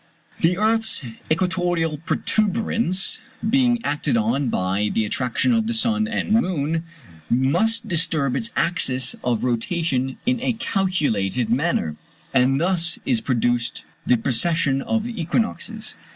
[0.39, 6.85] The earth's equatorial protuberance, being acted on by the attraction of the sun and moon,
[7.29, 11.97] must disturb its axis of rotation in a calculated manner;
[12.33, 15.95] and thus is produced the precession of the equinoxes.